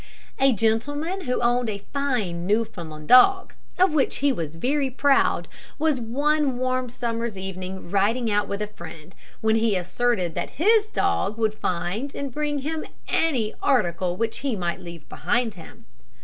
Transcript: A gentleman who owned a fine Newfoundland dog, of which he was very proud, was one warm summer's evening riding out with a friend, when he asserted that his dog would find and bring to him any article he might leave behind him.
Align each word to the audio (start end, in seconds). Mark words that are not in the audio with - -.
A 0.39 0.51
gentleman 0.51 1.25
who 1.25 1.39
owned 1.41 1.69
a 1.69 1.83
fine 1.93 2.47
Newfoundland 2.47 3.07
dog, 3.07 3.53
of 3.77 3.93
which 3.93 4.15
he 4.15 4.33
was 4.33 4.55
very 4.55 4.89
proud, 4.89 5.47
was 5.77 6.01
one 6.01 6.57
warm 6.57 6.89
summer's 6.89 7.37
evening 7.37 7.91
riding 7.91 8.31
out 8.31 8.47
with 8.47 8.63
a 8.63 8.67
friend, 8.67 9.13
when 9.41 9.57
he 9.57 9.75
asserted 9.75 10.33
that 10.33 10.57
his 10.59 10.89
dog 10.89 11.37
would 11.37 11.53
find 11.53 12.15
and 12.15 12.33
bring 12.33 12.57
to 12.63 12.63
him 12.63 12.85
any 13.09 13.53
article 13.61 14.19
he 14.31 14.55
might 14.55 14.79
leave 14.81 15.07
behind 15.07 15.53
him. 15.53 15.85